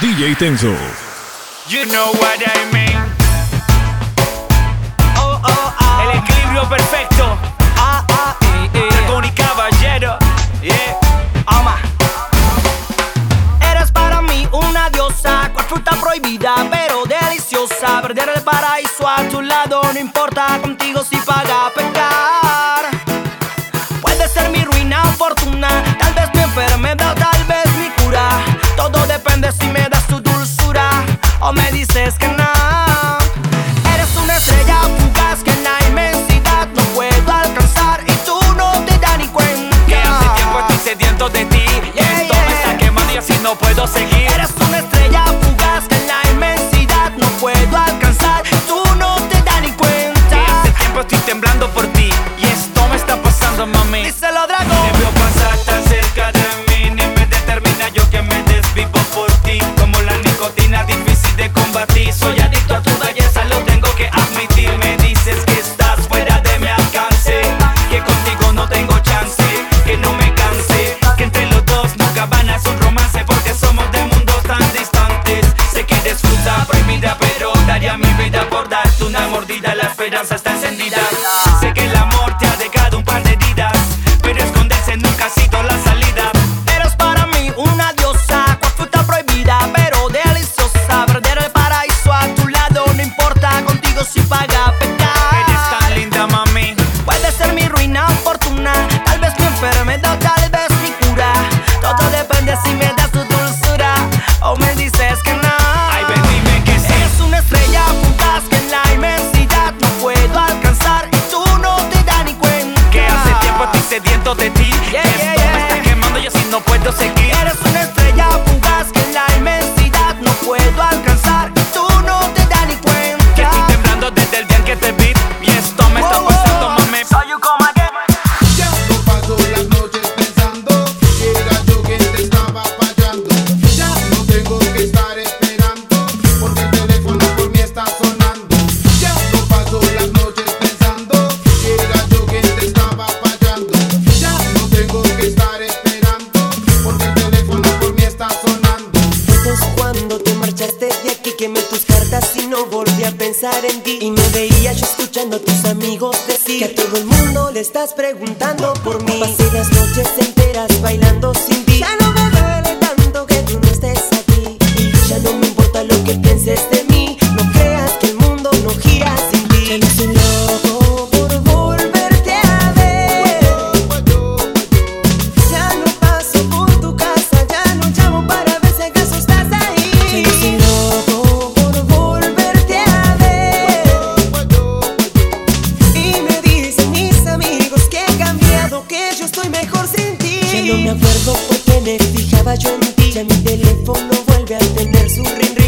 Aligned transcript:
DJ 0.00 0.34
Tenso. 0.34 0.74
You 1.68 1.84
know 1.84 2.10
what 2.12 2.40
I 2.40 2.64
mean. 2.72 2.96
Oh, 5.14 5.38
oh, 5.44 5.74
oh. 5.78 6.02
El 6.02 6.18
equilibrio 6.18 6.66
perfecto. 6.70 7.36
Ah, 7.76 8.02
ah. 8.08 8.34
Dragón 8.72 9.26
y 9.26 9.30
caballero. 9.32 10.16
Yeah. 10.62 10.98
Eres 13.70 13.90
para 13.92 14.22
mí 14.22 14.48
una 14.52 14.88
diosa. 14.88 15.50
Cual 15.52 15.66
fruta 15.66 15.90
prohibida, 16.00 16.54
pero 16.70 17.04
deliciosa. 17.04 18.00
Perder 18.00 18.30
el 18.36 18.42
paraíso 18.42 19.06
a 19.06 19.22
tu 19.28 19.42
lado 19.42 19.82
no 19.92 20.00
importa. 20.00 20.60
disconnect. 32.10 32.59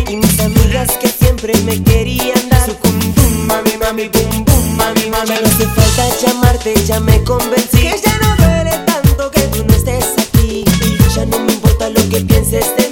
Y 0.08 0.16
mis 0.16 0.40
amigas 0.40 0.90
que 1.00 1.08
siempre 1.08 1.54
me 1.64 1.82
querían 1.82 2.48
dar. 2.48 2.66
Su 2.66 2.76
cum 2.76 2.98
bum 3.14 3.46
Mami, 3.46 3.76
mami, 3.78 4.08
bum 4.08 4.44
bum, 4.44 4.76
mami, 4.76 5.10
mami. 5.10 5.28
Ya 5.28 5.36
hace 5.36 5.66
falta 5.66 6.08
llamarte, 6.20 6.74
ya 6.86 7.00
me 7.00 7.22
convencí. 7.24 7.78
Que 7.78 8.00
ya 8.04 8.18
no 8.18 8.36
duele 8.36 8.78
tanto 8.86 9.30
que 9.30 9.40
tú 9.48 9.64
no 9.64 9.74
estés 9.74 10.06
aquí. 10.18 10.64
Ya 11.14 11.26
no 11.26 11.38
me 11.40 11.52
importa 11.52 11.88
lo 11.88 12.08
que 12.08 12.20
pienses 12.20 12.76
de 12.76 12.90
mí 12.90 12.91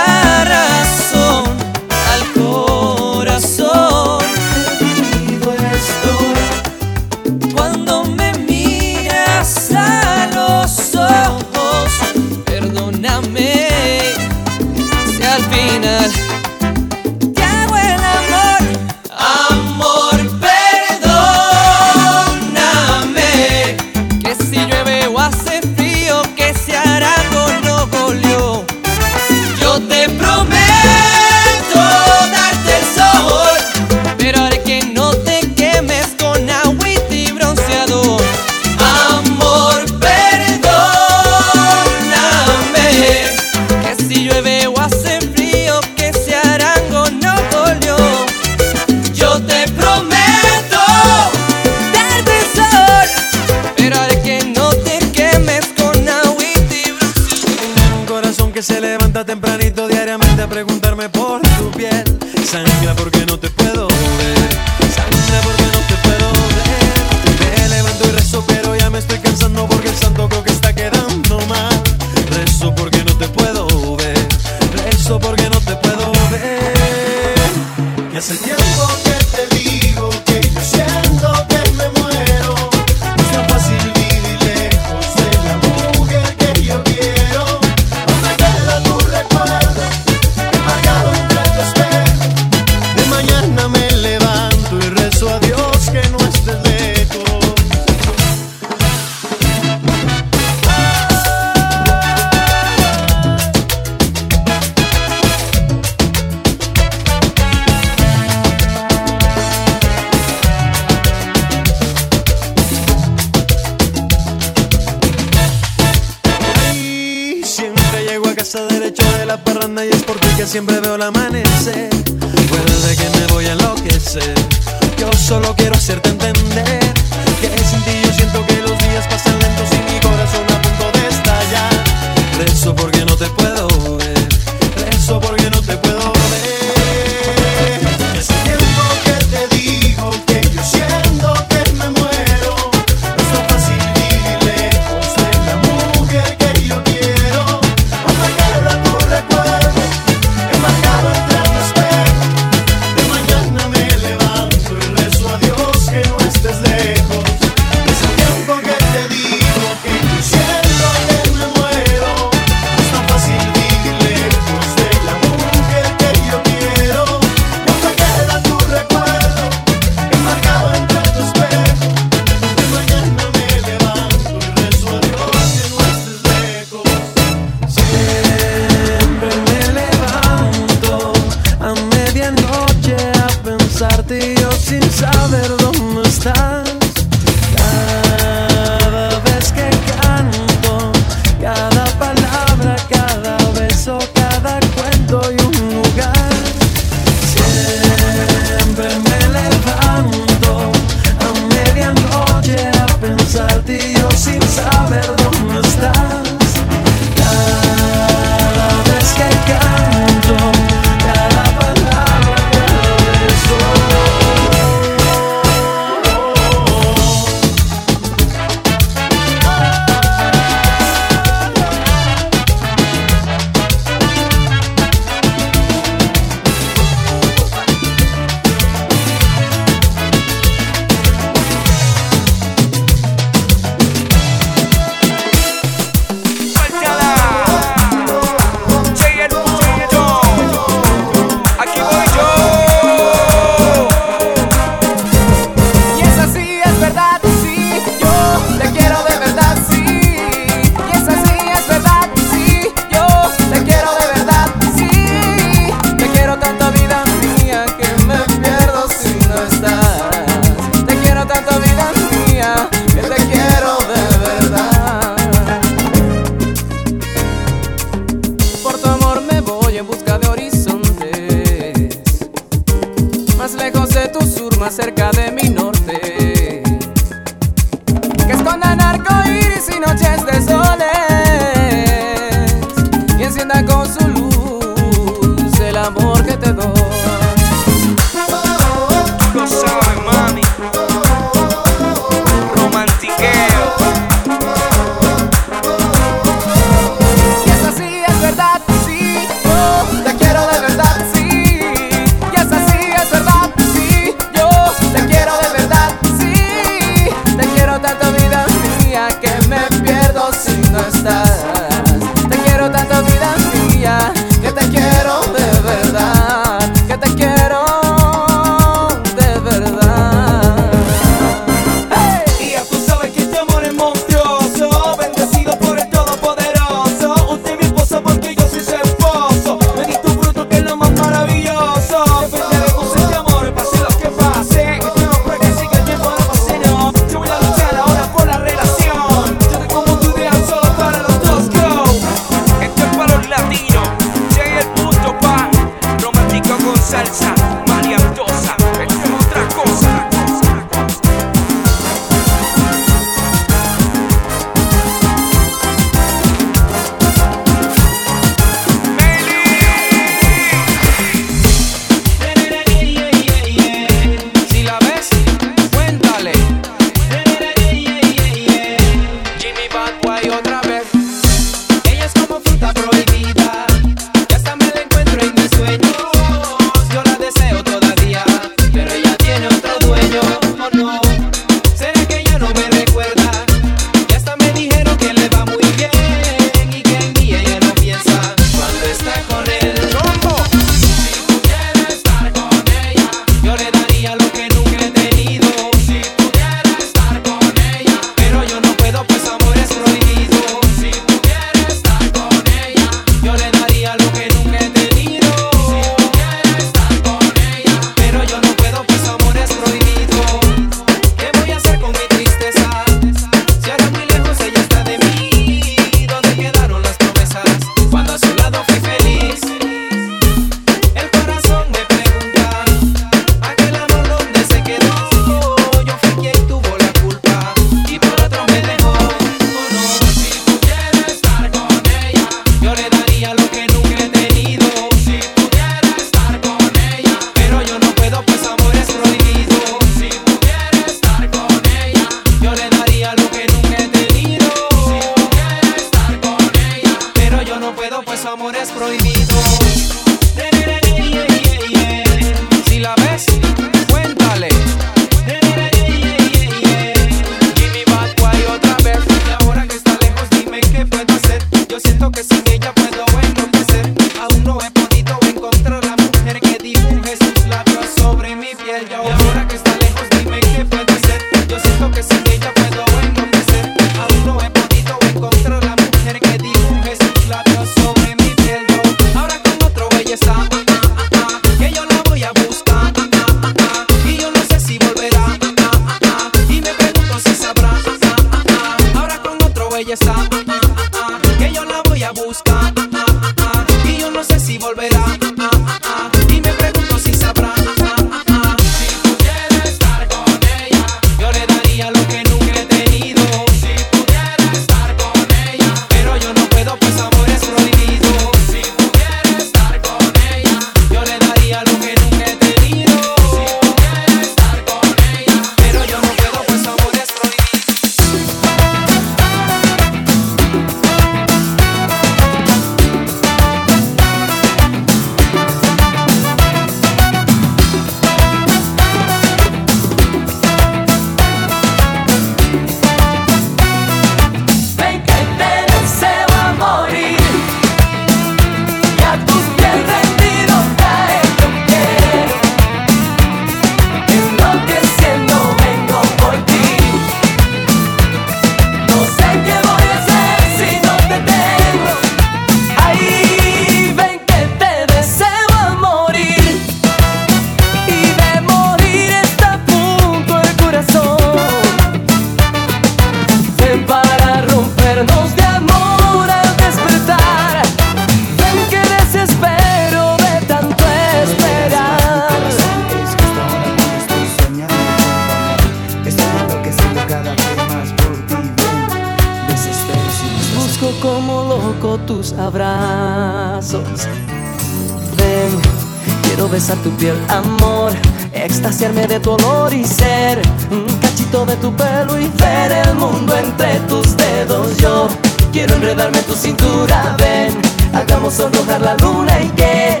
podamos 598.30 598.34
sonrojar 598.34 598.80
la 598.80 598.94
luna 598.96 599.40
y 599.42 599.48
que 599.50 600.00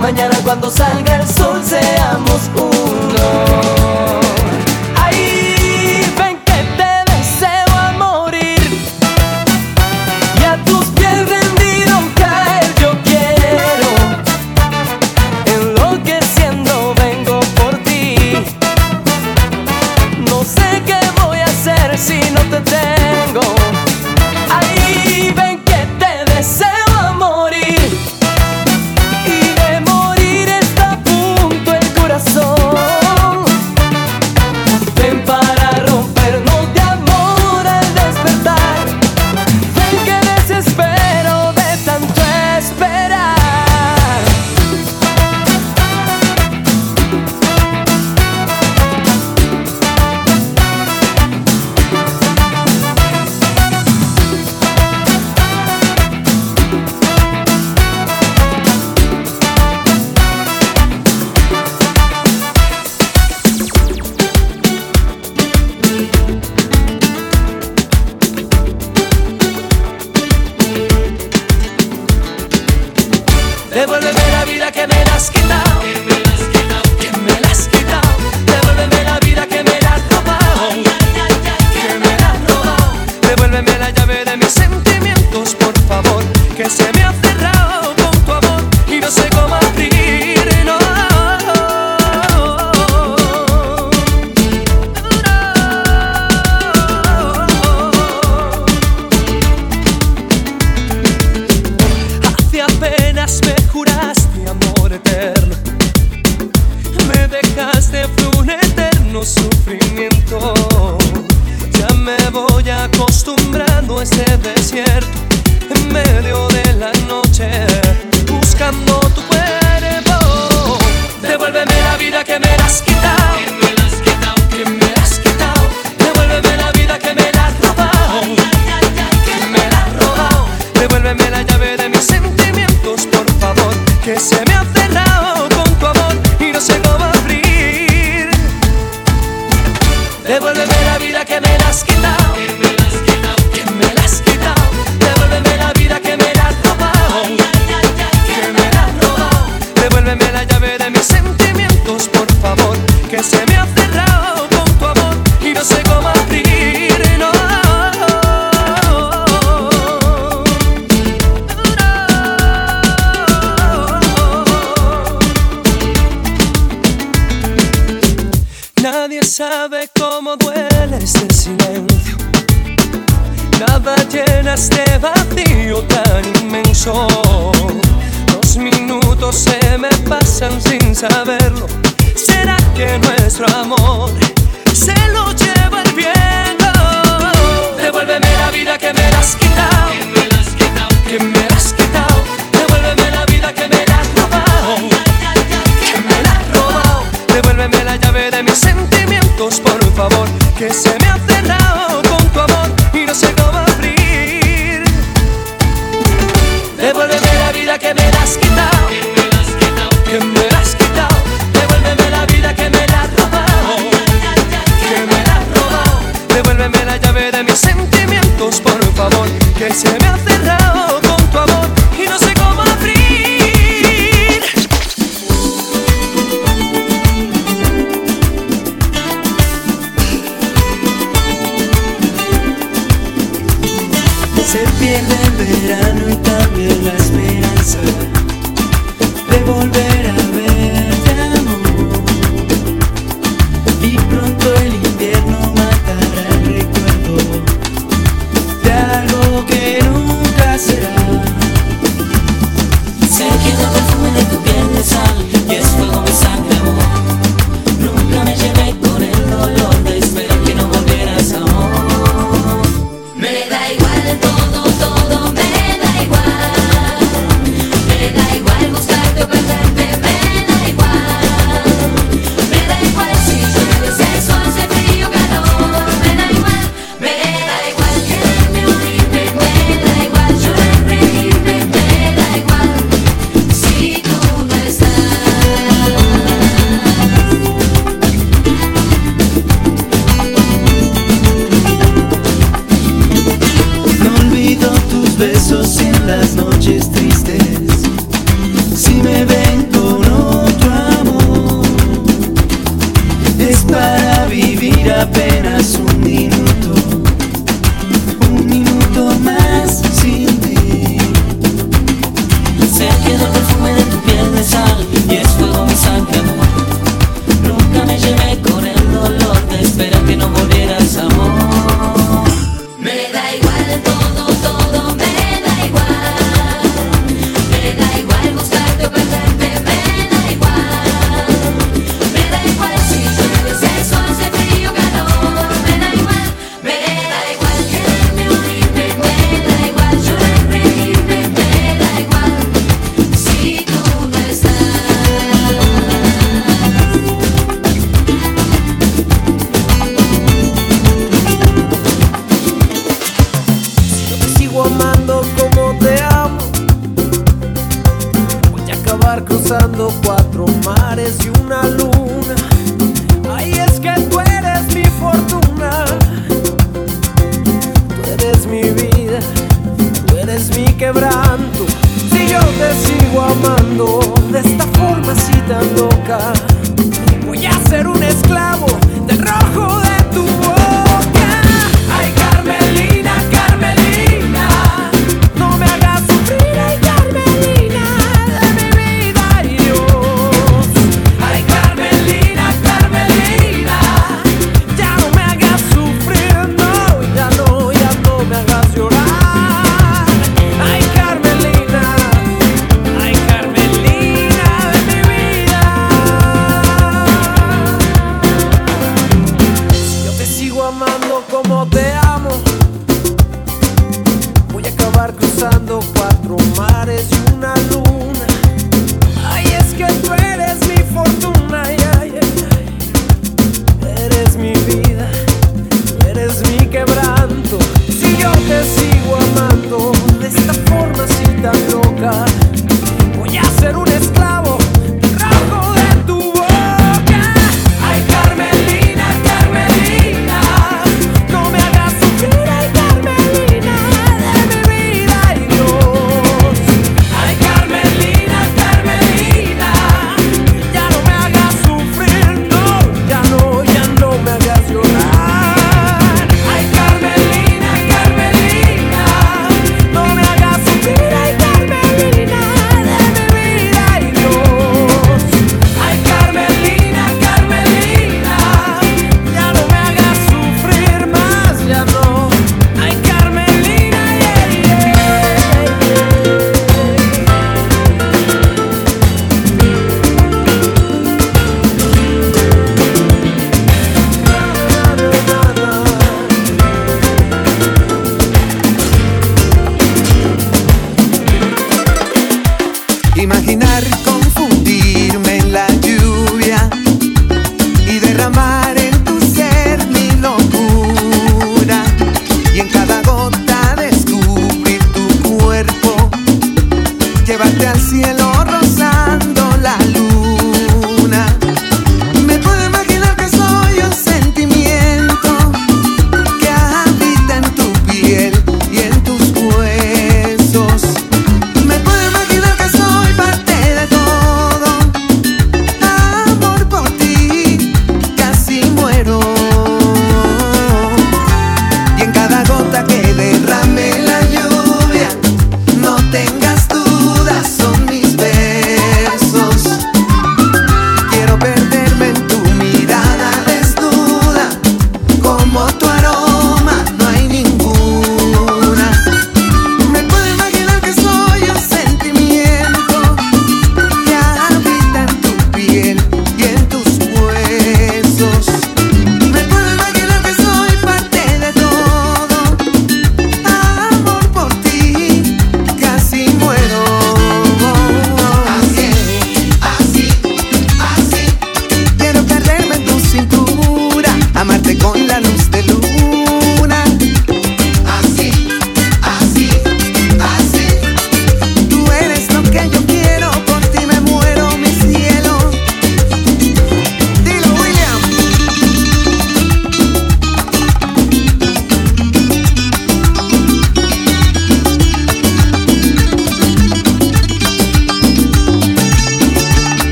mañana 0.00 0.36
cuando 0.44 0.70
salga 0.70 1.16
el 1.16 1.28
sol 1.28 1.62
seamos 1.64 2.50
uno. 2.54 3.77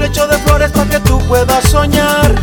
cielo 0.00 0.04
hecho 0.06 0.26
de 0.26 0.38
flores 0.38 0.70
para 0.72 0.90
que 0.90 1.00
tú 1.00 1.18
puedas 1.26 1.64
soñar. 1.68 2.34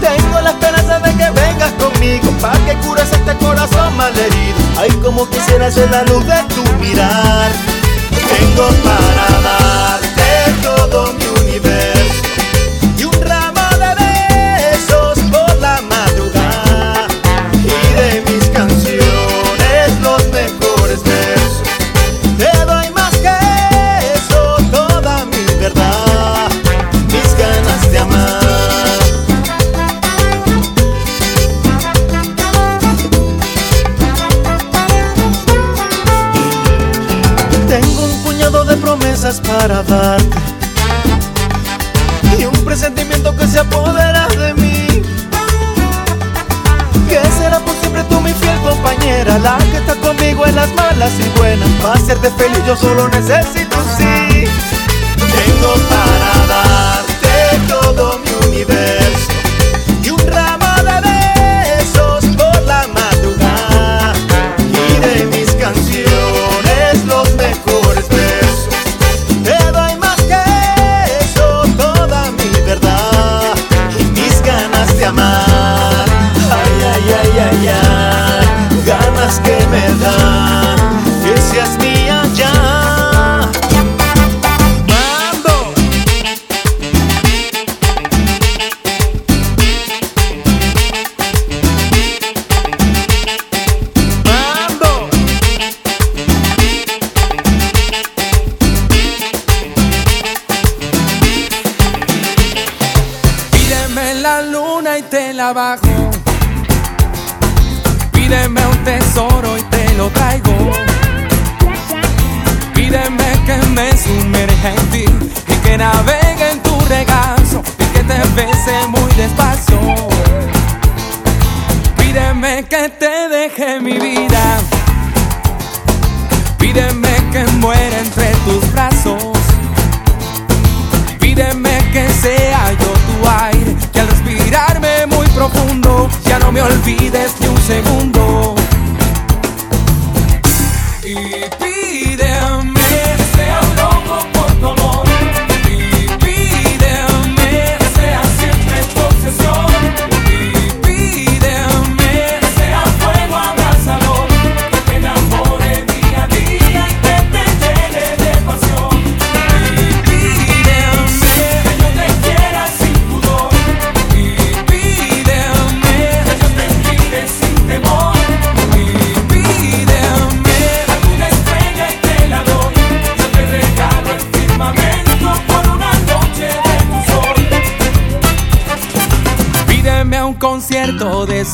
Tengo 0.00 0.40
la 0.40 0.50
esperanza 0.50 0.98
de 1.00 1.14
que 1.14 1.30
vengas 1.30 1.72
conmigo 1.72 2.30
para 2.40 2.58
que 2.64 2.74
cures 2.86 3.12
este 3.12 3.36
corazón 3.36 3.96
malherido. 3.96 4.58
Ay, 4.78 4.90
como 5.02 5.28
quisiera 5.28 5.70
ser 5.70 5.90
la 5.90 6.02
luz 6.04 6.24
de 6.26 6.42
tu 6.54 6.62
mirar. 6.78 7.50
Tengo 8.10 8.68
para 8.84 9.40
darte 9.42 10.62
todo 10.62 11.19
y 51.18 51.38
buenas. 51.38 51.68
Para 51.82 51.98
serte 51.98 52.30
feliz 52.30 52.62
yo 52.66 52.76
solo 52.76 53.08
necesito 53.08 53.76
un 53.78 53.84
sí. 53.96 54.44
Tengo 55.16 55.74
paz. 55.88 56.19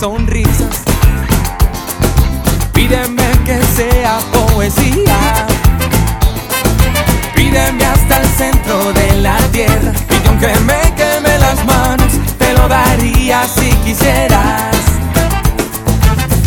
sonrisas. 0.06 0.76
Pídeme 2.72 3.28
que 3.44 3.58
sea 3.76 4.20
poesía. 4.32 5.18
Pídeme 7.34 7.84
hasta 7.84 8.20
el 8.20 8.28
centro 8.40 8.92
de 8.92 9.08
la 9.16 9.36
tierra. 9.50 9.92
Y 10.24 10.28
aunque 10.28 10.52
me 10.70 10.80
queme 10.94 11.36
las 11.40 11.58
manos, 11.64 12.12
te 12.38 12.52
lo 12.54 12.68
daría 12.68 13.48
si 13.48 13.68
quisieras. 13.84 14.76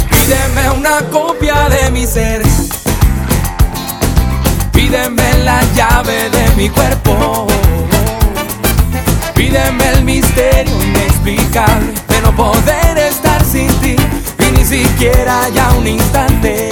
Pídeme 0.09 0.69
una 0.77 1.01
copia 1.11 1.67
de 1.67 1.91
mi 1.91 2.07
ser. 2.07 2.41
Pídeme 4.71 5.29
la 5.43 5.59
llave 5.75 6.29
de 6.29 6.45
mi 6.55 6.69
cuerpo. 6.69 7.45
Pídeme 9.35 9.85
el 9.95 10.05
misterio 10.05 10.81
inexplicable 10.81 11.91
de 12.07 12.21
no 12.21 12.33
poder 12.33 12.97
estar 12.97 13.28
siquiera 14.69 15.49
ya 15.49 15.73
un 15.79 15.87
instante. 15.87 16.69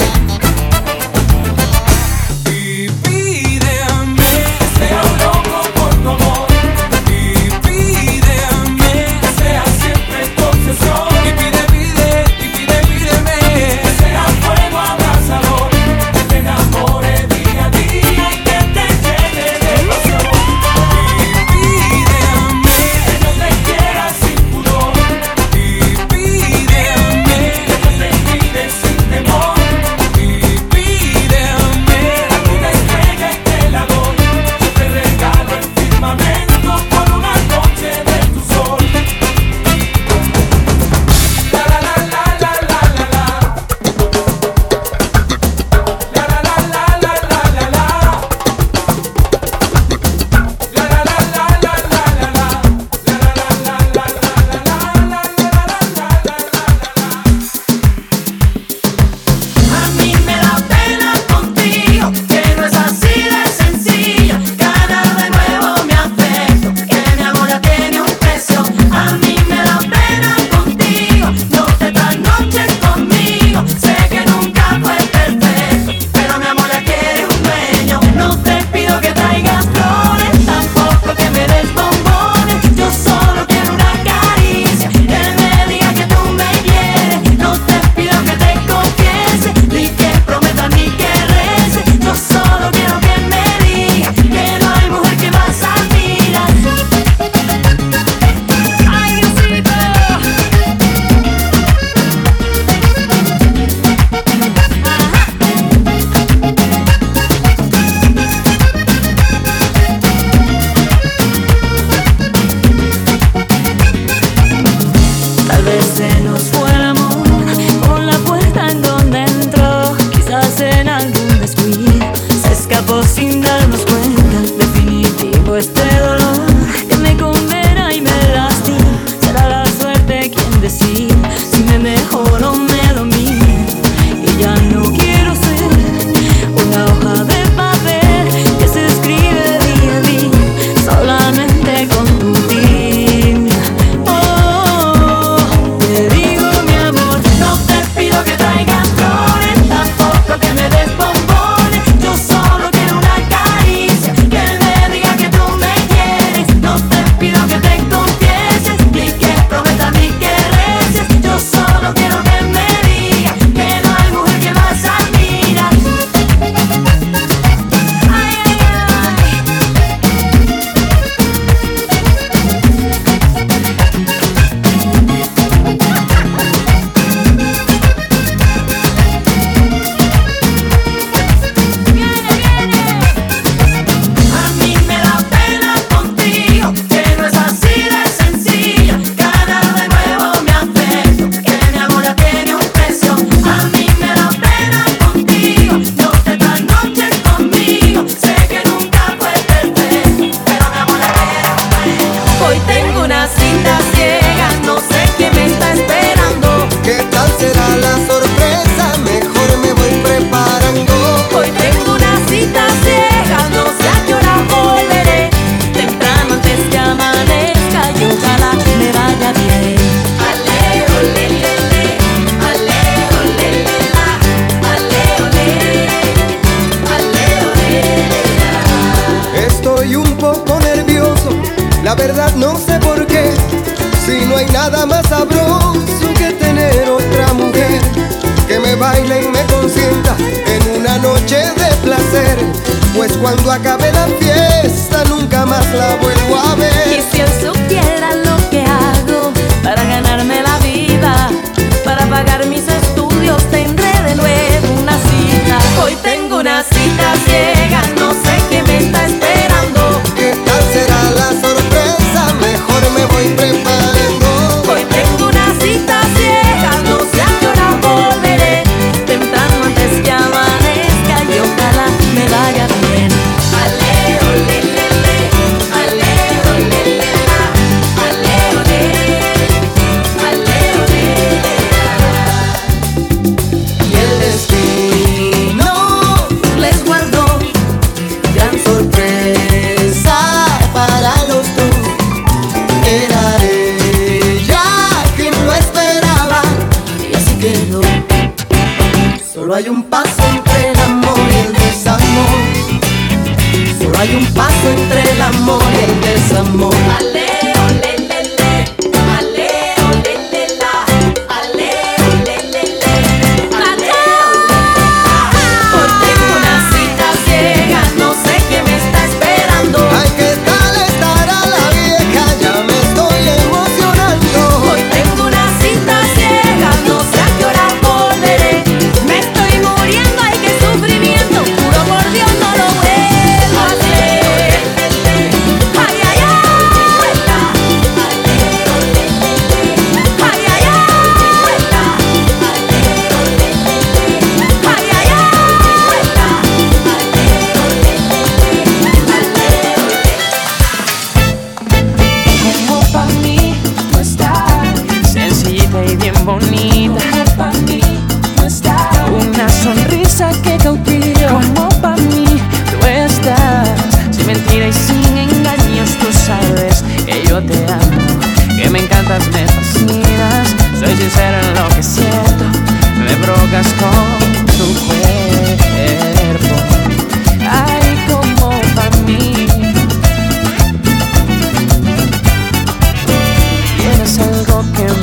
Tienes 384.58 384.97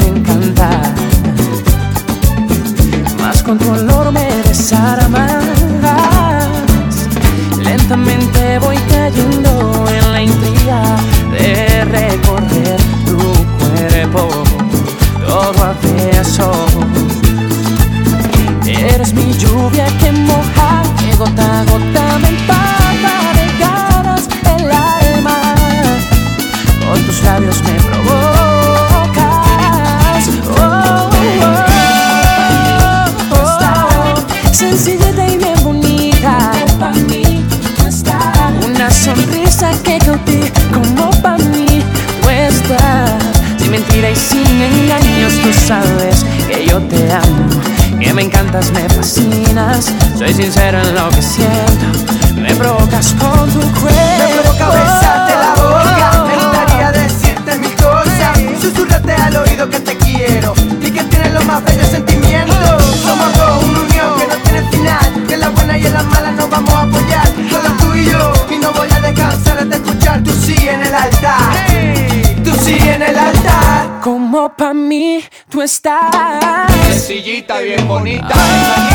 mí 74.74 75.24
tú 75.48 75.62
estás. 75.62 76.70
Sencillita, 76.88 77.60
bien 77.60 77.86
bonita 77.88 78.28
Esa 78.28 78.93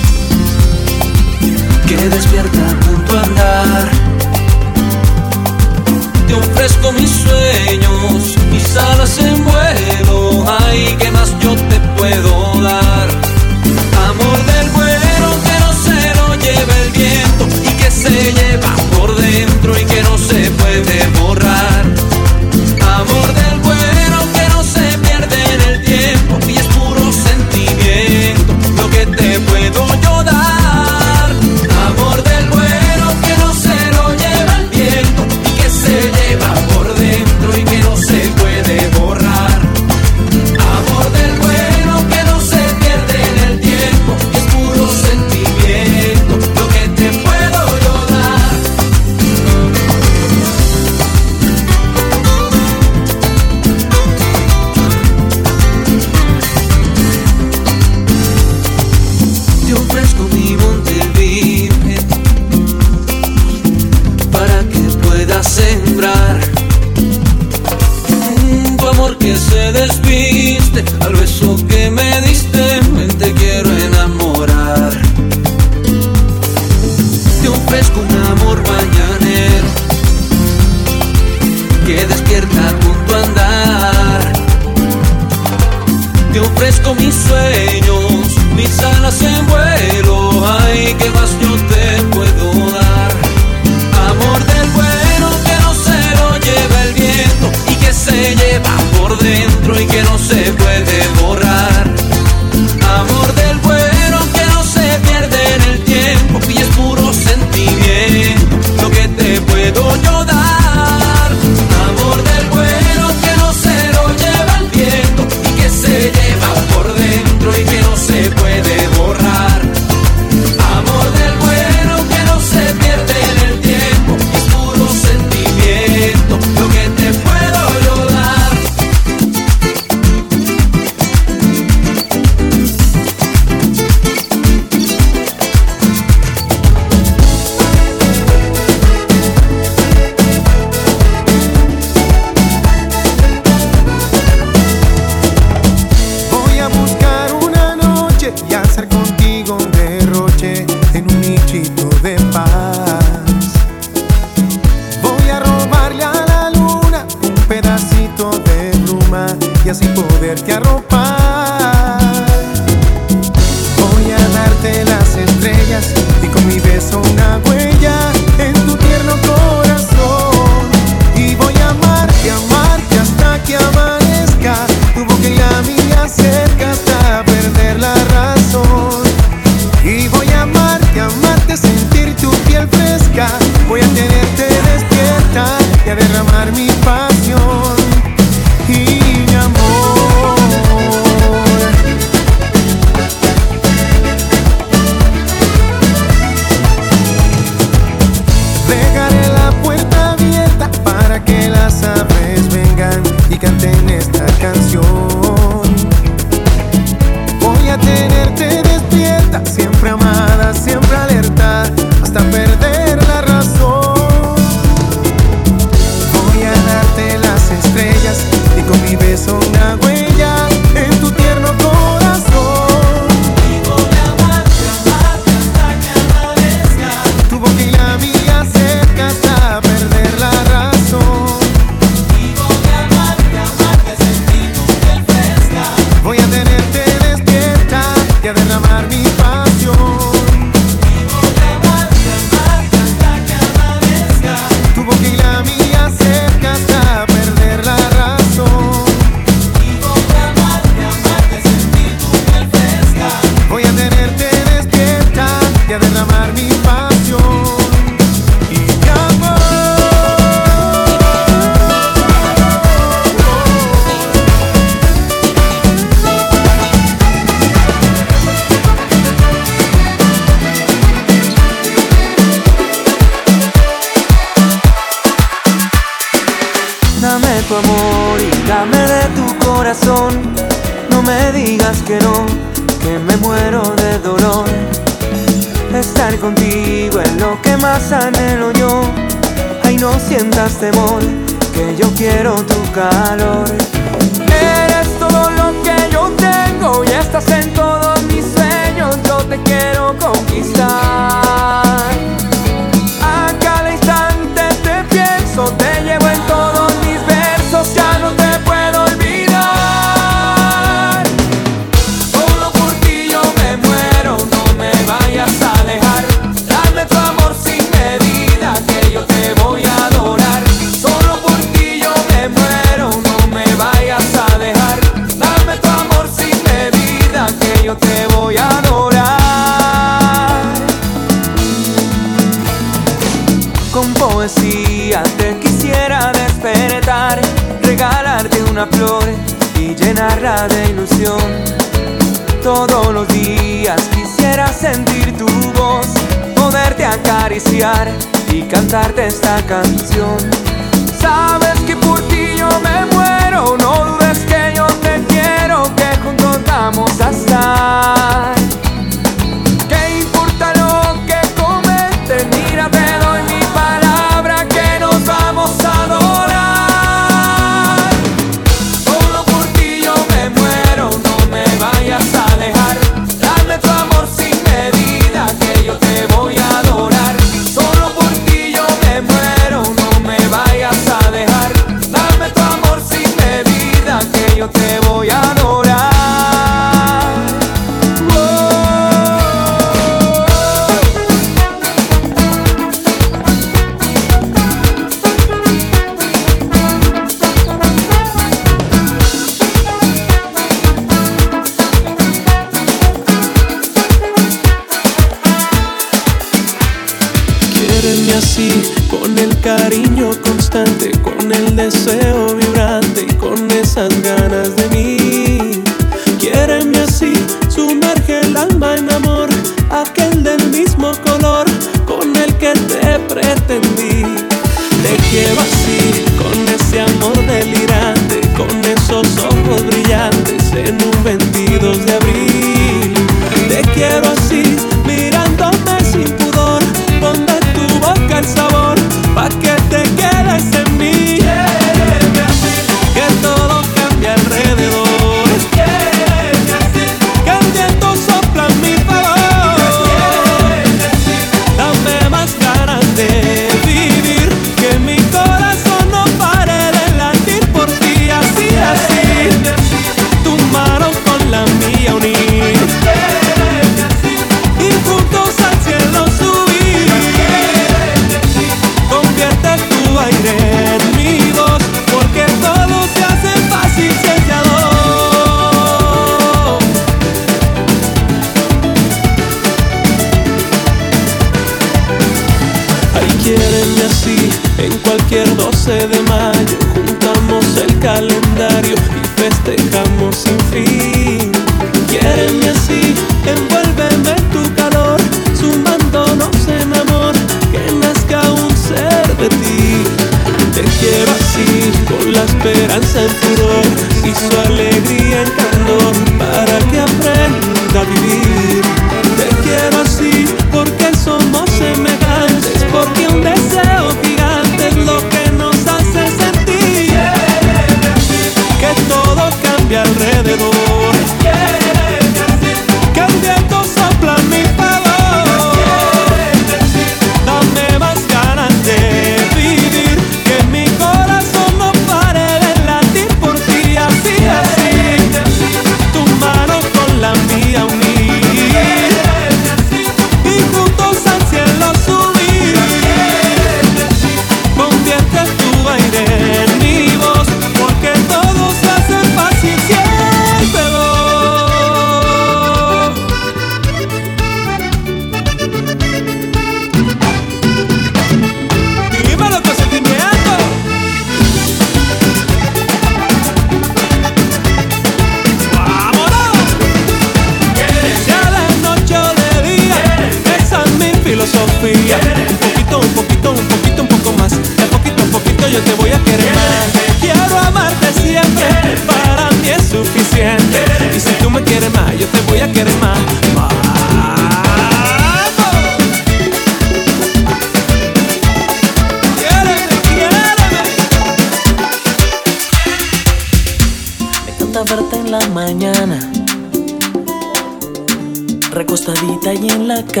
Me 599.94 600.00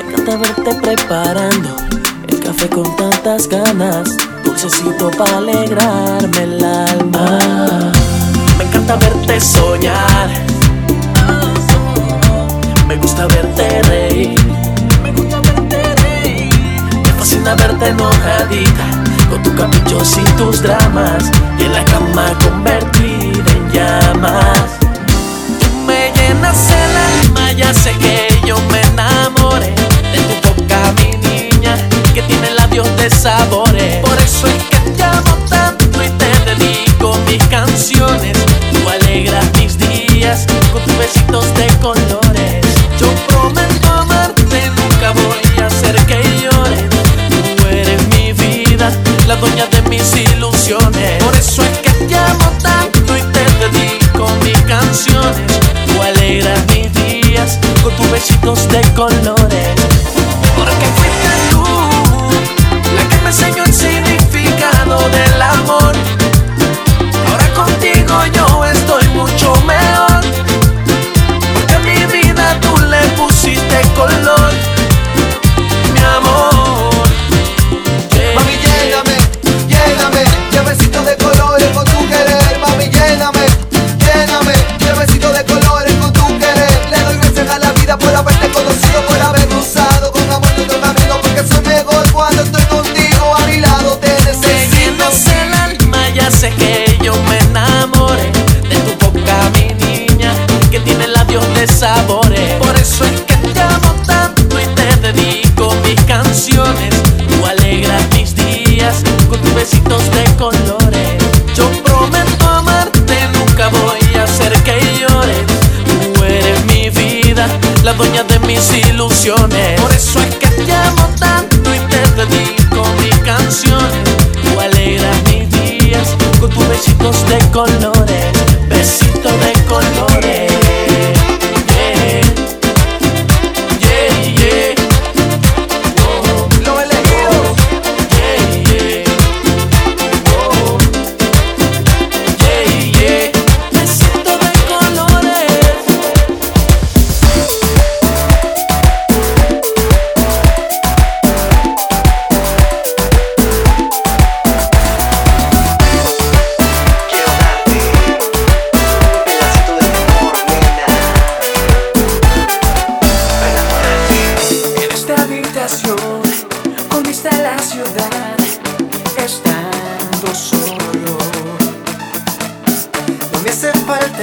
encanta 0.00 0.36
verte 0.38 0.74
preparando 0.80 1.76
el 2.26 2.40
café 2.40 2.70
con 2.70 2.96
tantas 2.96 3.46
ganas, 3.48 4.16
dulcecito 4.42 5.10
para 5.18 5.36
alegrarme 5.36 6.42
el 6.42 6.64
alma. 6.64 7.92
Me 8.56 8.64
encanta 8.64 8.96
verte 8.96 9.38
soñar. 9.42 10.30
Me 12.88 12.96
gusta 12.96 13.26
verte 13.26 13.82
reír. 13.82 14.40
Me 15.02 15.12
fascina 17.18 17.54
verte 17.56 17.88
enojadita 17.88 18.86
con 19.28 19.42
tus 19.42 19.52
caprichos 19.52 20.16
y 20.16 20.24
tus 20.38 20.62
dramas 20.62 21.30
y 21.58 21.64
en 21.64 21.72
la 21.74 21.84
cama 21.84 22.32
convertida 22.42 23.52
en 23.52 23.70
llamas 23.70 24.81
llenas 26.42 27.50
el 27.50 27.56
ya 27.56 27.72
sé 27.72 27.92
que 27.98 28.28
yo 28.46 28.56
me 28.70 28.80
enamoré 28.82 29.74
de 30.12 30.38
tu 30.40 30.48
boca, 30.48 30.92
mi 30.98 31.16
niña, 31.28 31.76
que 32.14 32.22
tiene 32.22 32.50
labios 32.50 32.88
de 32.96 33.10
sabores. 33.10 34.04
Por 34.04 34.18
eso 34.18 34.48
con 57.82 57.94
tus 57.96 58.10
besitos 58.10 58.68
de 58.68 58.80
colores. 58.94 59.81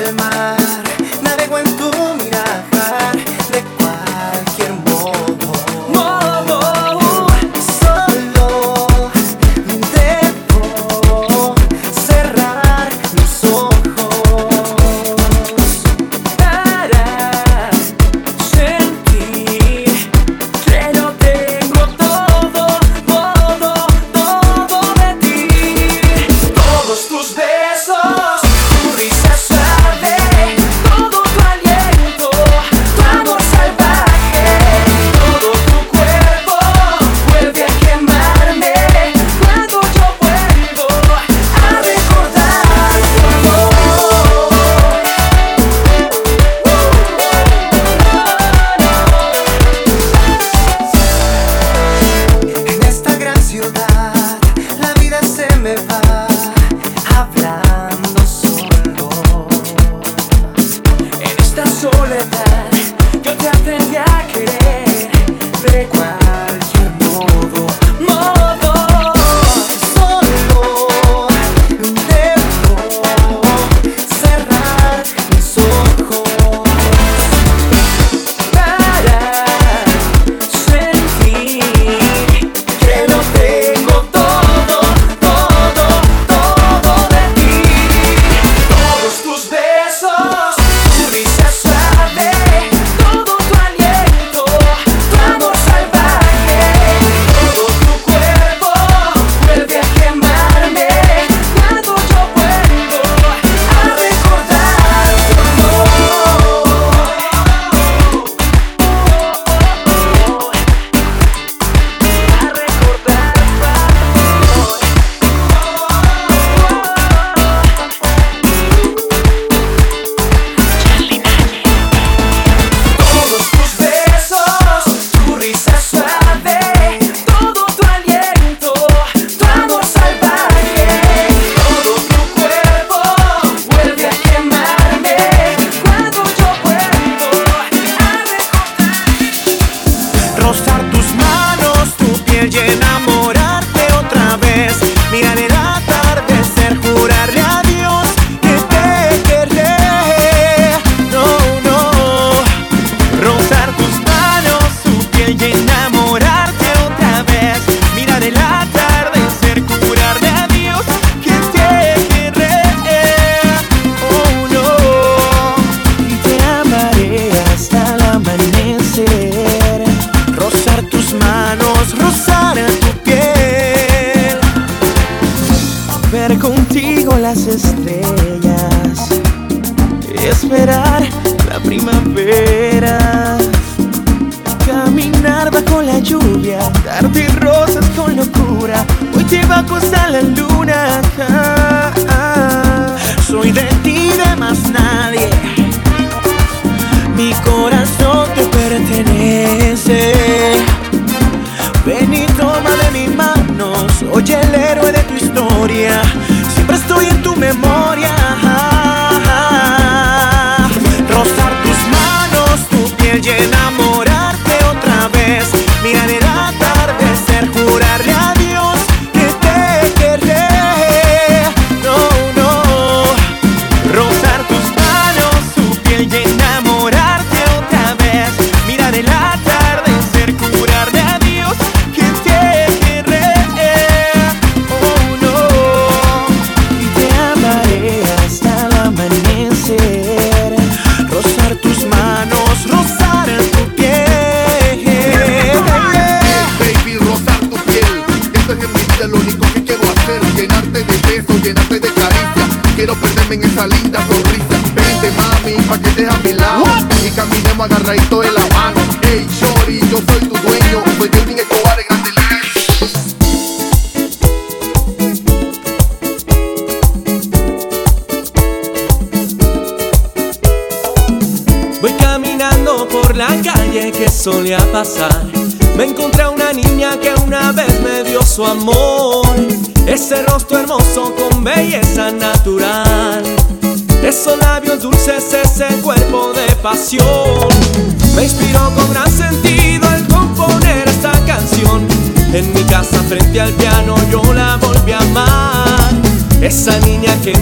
el 0.06 0.14
mar. 0.16 0.78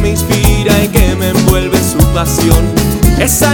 me 0.07 0.11
inspira 0.11 0.83
y 0.83 0.87
que 0.87 1.15
me 1.15 1.29
envuelve 1.29 1.77
su 1.83 1.97
pasión. 2.13 2.63
Esa 3.19 3.51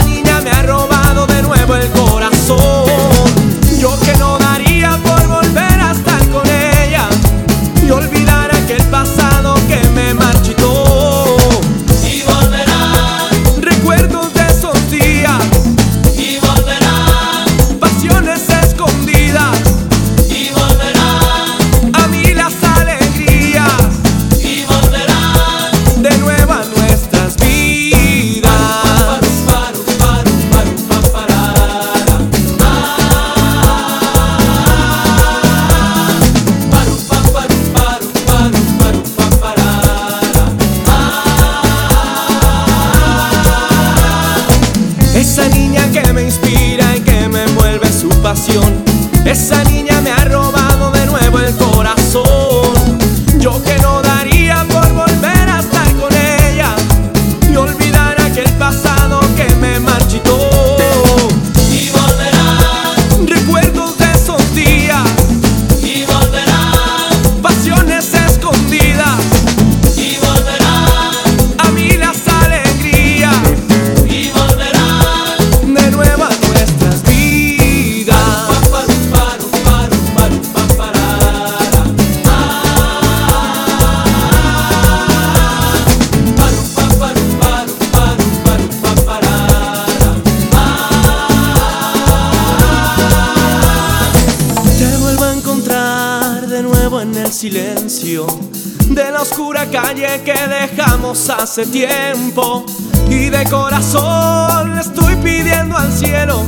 hace 101.12 101.66
tiempo 101.66 102.66
y 103.10 103.30
de 103.30 103.44
corazón 103.50 104.74
le 104.74 104.82
estoy 104.82 105.16
pidiendo 105.18 105.78
al 105.78 105.92
cielo 105.92 106.44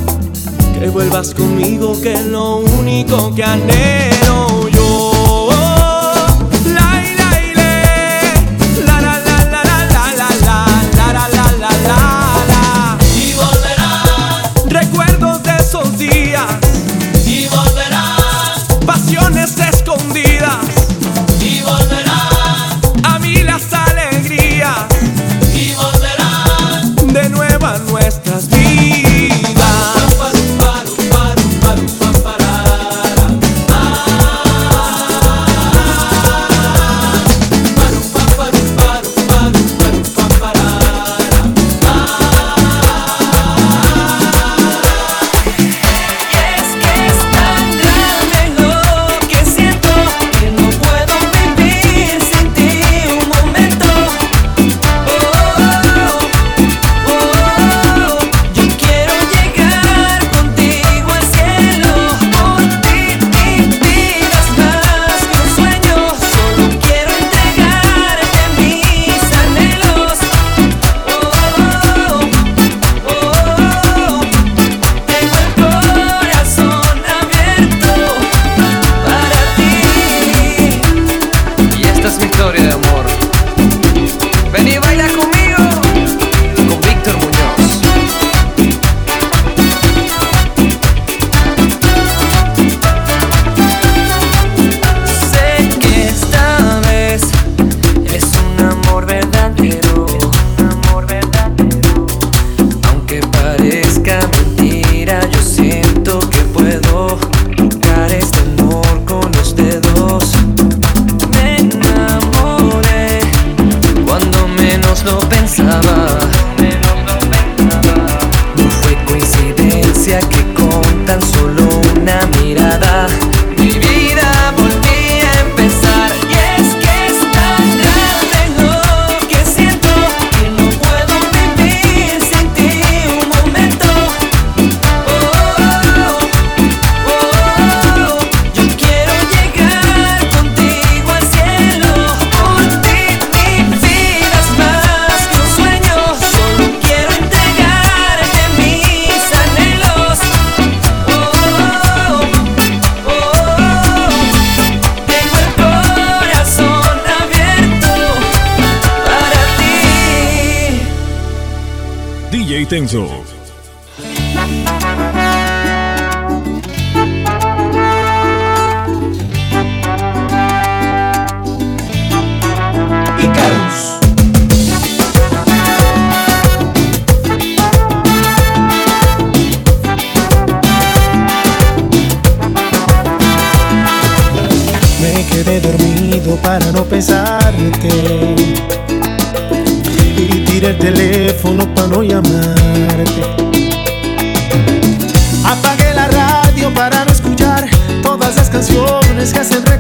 que 0.80 0.90
vuelvas 0.90 1.34
conmigo, 1.34 2.00
que 2.02 2.14
es 2.14 2.26
lo 2.26 2.58
único 2.58 3.36
que 3.36 3.44
anhelo. 3.44 4.65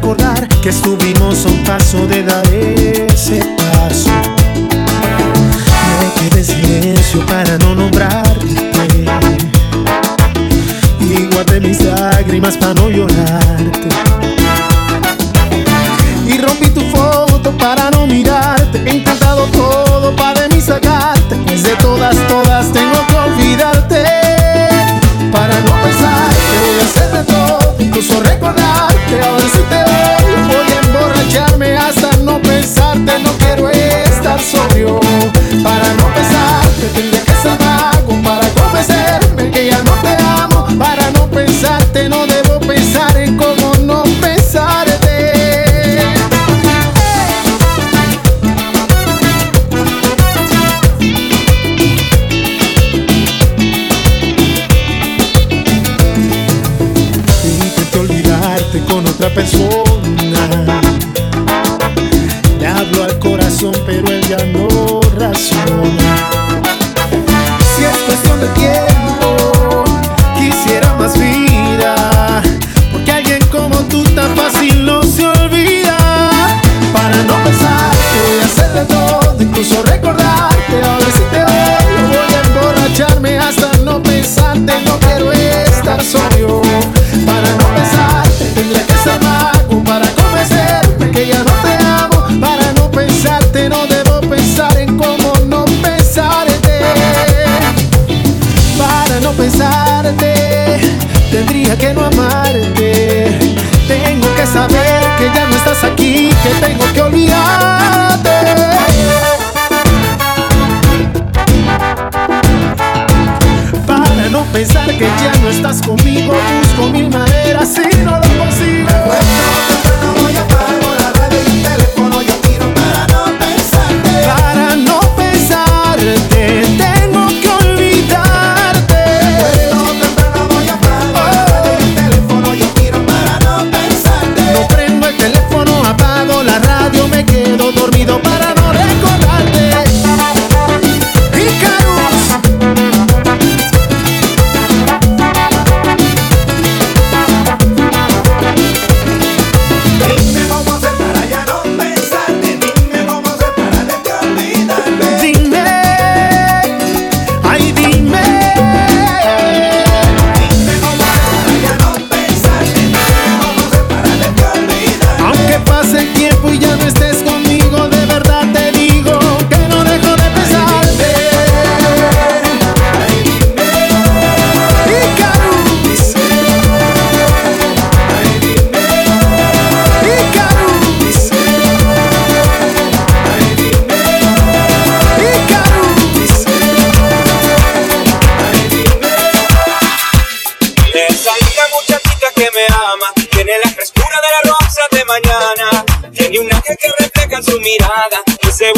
recordar 0.05 0.47
que 0.61 0.69
estuvimos 0.69 1.45
a 1.47 1.49
un 1.49 1.63
paso 1.63 2.05
de 2.05 2.21
dar 2.21 2.45
ese 2.53 3.39
paso. 3.57 4.11
Me 5.99 6.29
quedé 6.29 6.41
en 6.41 6.45
silencio 6.45 7.25
para 7.25 7.57
no 7.57 7.73
nombrarte 7.73 8.45
y 10.99 11.25
guardé 11.33 11.59
mis 11.59 11.81
lágrimas 11.81 12.55
para 12.55 12.75
no 12.75 12.84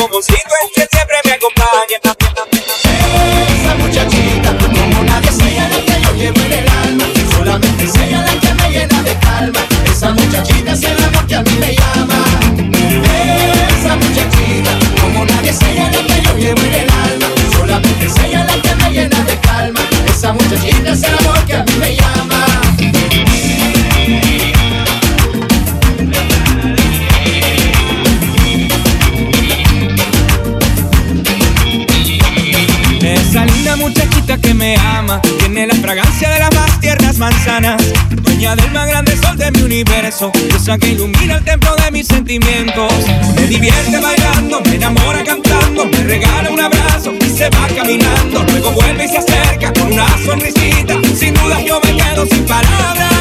corazoncito 0.08 0.54
es 0.64 0.72
que 0.74 0.88
siempre 0.92 1.18
me 1.26 1.32
acompaña. 1.34 2.27
esa 40.08 40.78
que 40.78 40.92
ilumina 40.92 41.36
el 41.36 41.44
templo 41.44 41.76
de 41.76 41.92
mis 41.92 42.08
sentimientos. 42.08 42.94
Me 43.36 43.46
divierte 43.46 44.00
bailando, 44.00 44.62
me 44.62 44.76
enamora 44.76 45.22
cantando, 45.22 45.86
me 45.86 45.98
regala 45.98 46.50
un 46.50 46.62
abrazo 46.62 47.14
y 47.20 47.30
se 47.30 47.50
va 47.50 47.68
caminando. 47.76 48.42
Luego 48.44 48.72
vuelve 48.72 49.04
y 49.04 49.10
se 49.10 49.18
acerca 49.18 49.74
con 49.74 49.92
una 49.92 50.08
sonrisita. 50.26 50.96
Sin 51.14 51.34
duda 51.34 51.62
yo 51.62 51.82
me 51.84 51.98
quedo 51.98 52.26
sin 52.26 52.46
palabras. 52.46 53.12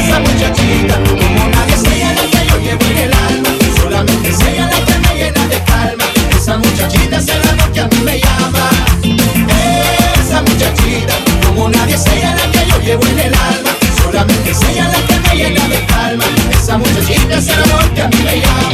Esa 0.00 0.18
muchachita, 0.18 0.98
como 1.04 1.48
nadie 1.48 1.76
se 1.76 1.96
llama, 1.96 2.22
que 2.22 2.46
yo 2.48 2.58
llevo 2.58 2.84
en 2.90 2.98
el 2.98 3.14
alma. 3.14 3.48
Solamente 3.80 4.28
es 4.28 4.40
ella 4.40 4.68
la 4.68 4.84
que 4.84 4.98
me 4.98 5.14
llena 5.14 5.46
de 5.46 5.62
calma. 5.62 6.04
Esa 6.36 6.58
muchachita 6.58 7.18
es 7.18 7.28
el 7.28 7.48
amor 7.50 7.72
que 7.72 7.80
a 7.80 7.86
mí 7.86 8.00
me 8.04 8.18
llama. 8.18 8.70
Esa 10.20 10.42
muchachita, 10.42 11.14
como 11.46 11.68
nadie 11.68 11.96
se 11.96 12.20
llama, 12.20 12.42
que 12.50 12.66
yo 12.68 12.80
llevo 12.80 13.06
en 13.06 13.18
el 13.20 13.34
alma. 13.34 13.65
de 17.28 17.38
ese 17.38 17.52
amor 17.52 17.92
que 17.94 18.02
a 18.02 18.08
mí 18.08 18.16
me 18.22 18.40
llama. 18.40 18.65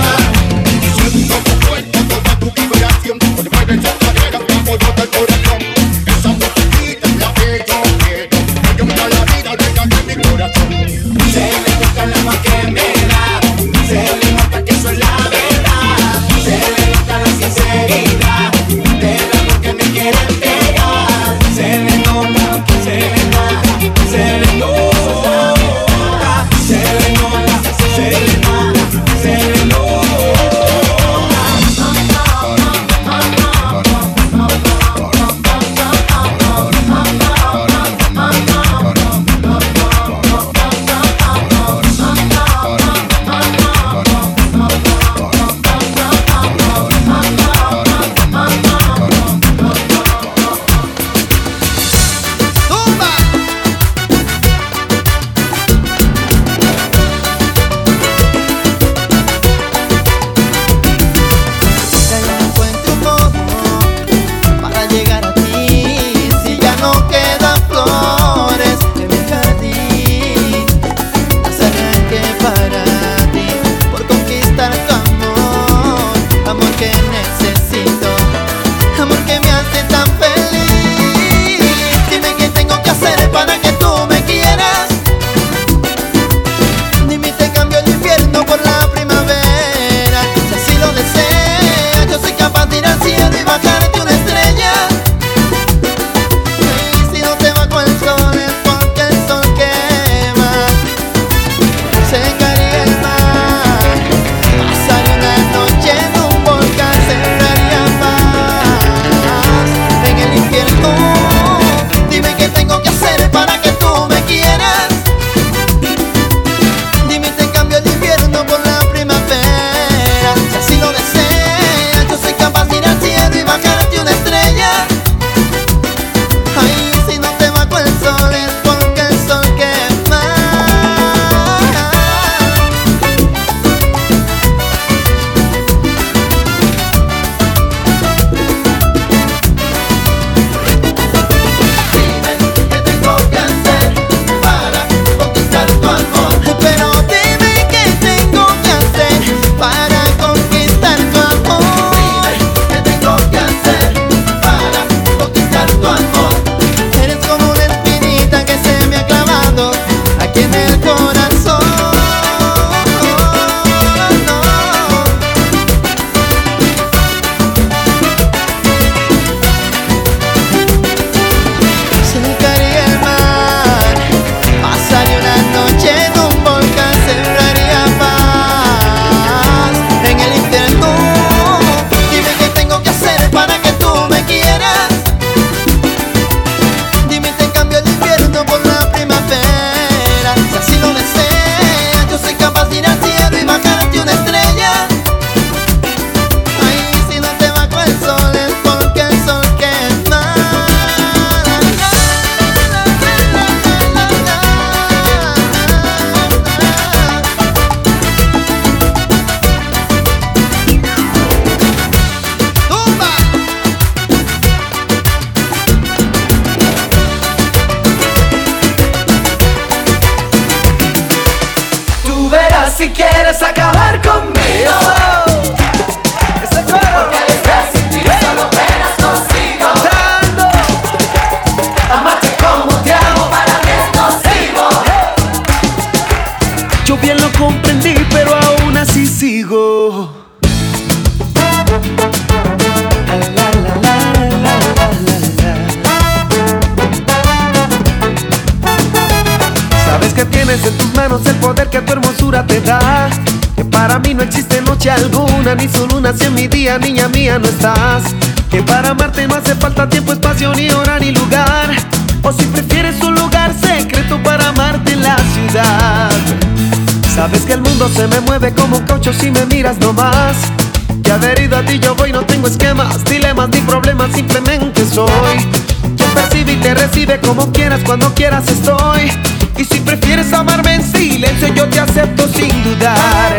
Cuando 277.85 278.13
quieras 278.15 278.49
estoy. 278.49 279.11
Y 279.57 279.65
si 279.65 279.81
prefieres 279.81 280.33
amarme 280.33 280.75
en 280.77 280.83
silencio, 280.83 281.49
yo 281.55 281.69
te 281.69 281.81
acepto 281.81 282.27
sin 282.29 282.63
dudar. 282.65 283.39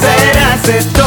Serás 0.00 0.68
esto 0.68 0.99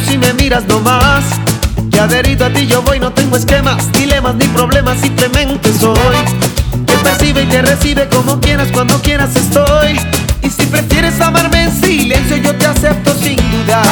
si 0.00 0.16
me 0.16 0.32
miras 0.34 0.64
nomás. 0.66 1.24
Y 1.90 1.98
adherido 1.98 2.46
a 2.46 2.50
ti 2.50 2.66
yo 2.66 2.82
voy, 2.82 2.98
no 2.98 3.12
tengo 3.12 3.36
esquemas, 3.36 3.92
dilemas 3.92 4.34
ni 4.36 4.46
problemas, 4.46 4.98
simplemente 5.00 5.70
soy. 5.78 6.16
Que 6.86 6.94
percibe 7.02 7.42
y 7.42 7.46
te 7.46 7.62
recibe 7.62 8.08
como 8.08 8.40
quieras, 8.40 8.68
cuando 8.72 9.00
quieras 9.02 9.36
estoy. 9.36 9.98
Y 10.42 10.48
si 10.48 10.66
prefieres 10.66 11.20
amarme 11.20 11.64
en 11.64 11.72
silencio, 11.72 12.36
yo 12.38 12.54
te 12.54 12.66
acepto 12.66 13.14
sin 13.14 13.36
dudar. 13.36 13.84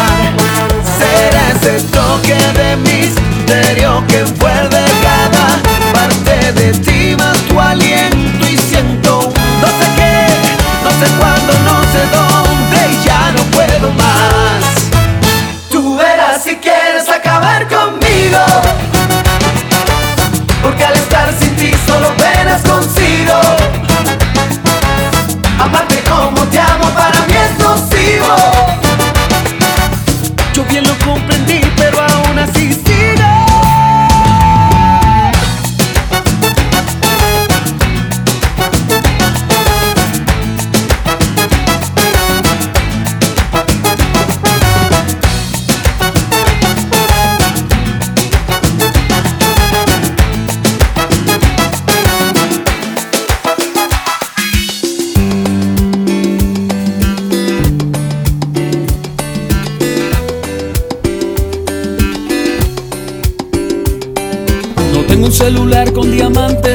Será 0.99 1.51
ese 1.51 1.87
toque 1.89 2.35
de 2.35 2.77
misterio 2.77 4.03
que 4.09 4.21
envuelve 4.21 4.85
cada 5.03 5.93
parte 5.93 6.53
de 6.53 6.73
ti, 6.73 7.17
más 7.17 7.37
tu 7.49 7.61
aliento 7.61 8.10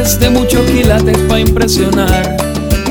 diamantes 0.06 0.19
de 0.19 0.30
muchos 0.30 0.61
quilates 0.72 1.18
para 1.27 1.40
impresionar. 1.40 2.38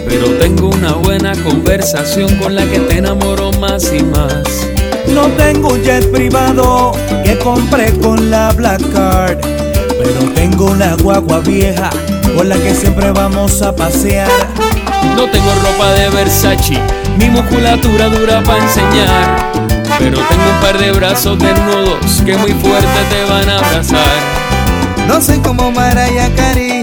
Pero 0.07 0.27
tengo 0.39 0.69
una 0.69 0.93
buena 0.95 1.33
conversación 1.43 2.35
con 2.37 2.55
la 2.55 2.65
que 2.65 2.81
te 2.81 2.99
enamoro 2.99 3.53
más 3.53 3.93
y 3.93 4.03
más. 4.03 4.43
No 5.09 5.27
tengo 5.37 5.69
un 5.69 5.83
jet 5.83 6.11
privado 6.11 6.93
que 7.25 7.39
compré 7.39 7.93
con 7.99 8.31
la 8.31 8.53
Black 8.53 8.83
Card. 8.93 9.39
Pero 9.41 10.33
tengo 10.35 10.67
una 10.67 10.97
guagua 10.97 11.39
vieja 11.41 11.91
con 12.37 12.49
la 12.49 12.57
que 12.57 12.75
siempre 12.75 13.11
vamos 13.13 13.63
a 13.63 13.75
pasear. 13.75 14.29
No 15.17 15.31
tengo 15.31 15.55
ropa 15.63 15.93
de 15.95 16.11
Versace, 16.11 16.79
mi 17.19 17.31
musculatura 17.31 18.09
dura 18.09 18.43
para 18.43 18.63
enseñar. 18.63 19.53
Pero 19.99 20.19
tengo 20.19 20.51
un 20.53 20.61
par 20.61 20.79
de 20.79 20.91
brazos 20.91 21.39
desnudos 21.39 22.23
que 22.25 22.37
muy 22.37 22.53
fuerte 22.53 22.99
te 23.11 23.31
van 23.31 23.49
a 23.49 23.59
abrazar. 23.59 24.45
No 25.07 25.21
soy 25.21 25.39
como 25.39 25.71
Mariah 25.71 26.35
Carey, 26.35 26.83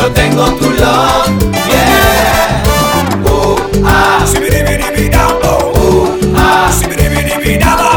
Yo 0.00 0.10
tengo 0.12 0.44
tu 0.54 0.70
love 0.70 1.28
Yeah 1.68 2.64
Uh, 3.26 3.56
ah. 3.84 4.24
Uh, 4.24 4.40
ah. 6.42 6.70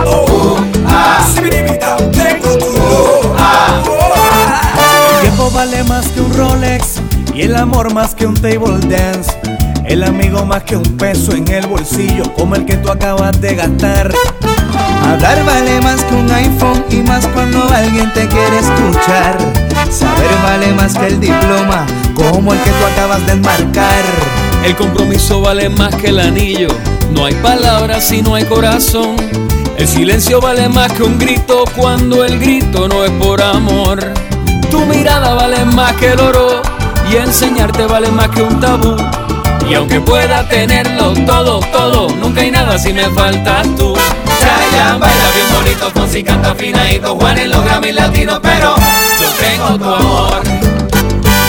Uh, 0.07 0.59
ah. 0.85 1.23
Tengo 2.11 2.57
tu 2.57 2.67
Uh, 2.75 3.35
ah. 3.39 3.84
El 5.13 5.21
tiempo 5.21 5.49
vale 5.51 5.84
más 5.85 6.07
que 6.07 6.19
un 6.19 6.34
Rolex 6.34 6.99
y 7.34 7.43
el 7.43 7.55
amor 7.55 7.93
más 7.93 8.13
que 8.13 8.25
un 8.25 8.34
table 8.34 8.80
dance. 8.89 9.31
El 9.85 10.03
amigo 10.03 10.45
más 10.45 10.63
que 10.63 10.75
un 10.75 10.97
peso 10.97 11.31
en 11.31 11.47
el 11.47 11.67
bolsillo, 11.67 12.34
como 12.34 12.55
el 12.55 12.65
que 12.65 12.75
tú 12.75 12.91
acabas 12.91 13.39
de 13.39 13.55
gastar. 13.55 14.11
Hablar 15.09 15.45
vale 15.45 15.80
más 15.80 16.03
que 16.03 16.15
un 16.15 16.30
iPhone 16.30 16.84
y 16.89 16.97
más 16.97 17.25
cuando 17.27 17.63
alguien 17.69 18.11
te 18.11 18.27
quiere 18.27 18.59
escuchar. 18.59 19.73
Saber 19.89 20.35
vale 20.43 20.73
más 20.73 20.95
que 20.95 21.07
el 21.07 21.19
diploma, 21.19 21.85
como 22.15 22.53
el 22.53 22.60
que 22.60 22.69
tú 22.69 22.85
acabas 22.93 23.26
de 23.26 23.34
enmarcar. 23.34 24.03
el 24.64 24.76
compromiso 24.76 25.41
vale 25.41 25.69
más 25.69 25.95
que 25.95 26.07
el 26.07 26.19
anillo. 26.19 26.68
No 27.11 27.26
hay 27.26 27.35
palabras 27.35 28.07
si 28.07 28.22
no 28.22 28.35
hay 28.35 28.45
corazón. 28.45 29.15
El 29.77 29.88
silencio 29.88 30.39
vale 30.39 30.69
más 30.69 30.91
que 30.93 31.03
un 31.03 31.18
grito 31.19 31.65
cuando 31.76 32.23
el 32.23 32.39
grito 32.39 32.88
no 32.88 33.03
es 33.03 33.11
por 33.11 33.41
amor. 33.41 34.14
Tu 34.72 34.80
mirada 34.85 35.34
vale 35.34 35.65
más 35.65 35.93
que 35.93 36.14
el 36.14 36.19
oro 36.19 36.61
y 37.11 37.18
enseñarte 37.18 37.85
vale 37.85 38.10
más 38.10 38.30
que 38.30 38.41
un 38.41 38.60
tabú. 38.60 38.95
Y 39.69 39.76
aunque 39.76 39.99
pueda 40.01 40.47
tenerlo 40.47 41.14
todo, 41.26 41.60
todo, 41.72 42.07
nunca 42.15 42.41
hay 42.41 42.51
nada 42.51 42.77
si 42.77 42.93
me 42.93 43.10
faltas 43.10 43.68
tú. 43.76 43.93
Baila 44.57 45.31
bien 45.34 45.47
bonito, 45.53 45.89
Fonsi 45.91 46.23
canta 46.23 46.53
finadito, 46.55 47.15
Juan 47.15 47.38
en 47.38 47.49
los 47.49 47.63
Grammy 47.65 47.91
latinos, 47.91 48.39
pero 48.41 48.75
yo 49.19 49.30
tengo 49.39 49.77
tu 49.77 49.93
amor. 49.93 50.43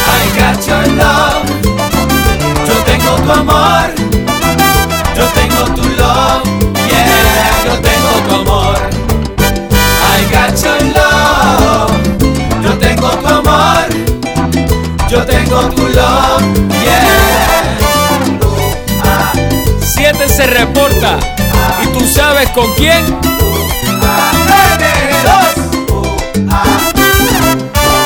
I 0.07 0.29
got 0.39 0.67
your 0.67 0.87
love. 0.97 1.45
Yo 2.67 2.75
tengo 2.85 3.17
tu 3.17 3.33
amor. 3.33 3.91
Yo 5.17 5.25
tengo 5.35 5.65
tu 5.75 5.83
love. 5.99 6.43
Yeah, 6.89 7.67
yo 7.67 7.75
tengo 7.81 8.13
tu 8.29 8.35
amor. 8.35 8.79
I 9.39 10.25
got 10.33 10.63
your 10.63 10.81
love. 10.97 11.93
Yo 12.63 12.73
tengo 12.79 13.09
tu 13.11 13.27
amor. 13.27 13.87
Yo 15.11 15.25
tengo 15.25 15.61
tu 15.75 15.89
love. 15.89 16.43
Yeah. 16.85 17.75
Siete 19.81 20.29
se 20.29 20.47
reporta 20.47 21.19
sabes 22.15 22.49
con 22.51 22.73
quién. 22.75 23.05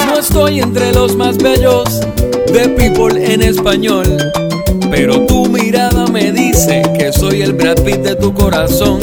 No 0.06 0.18
estoy 0.18 0.60
entre 0.60 0.92
los 0.92 1.14
más 1.14 1.36
bellos 1.36 2.00
de 2.52 2.68
People 2.70 3.32
en 3.32 3.42
español. 3.42 4.06
Pero 4.90 5.26
tu 5.26 5.46
mirada 5.46 6.06
me 6.06 6.32
dice 6.32 6.82
que 6.98 7.12
soy 7.12 7.42
el 7.42 7.52
Brad 7.52 7.76
Pitt 7.82 7.98
de 7.98 8.16
tu 8.16 8.32
corazón. 8.32 9.00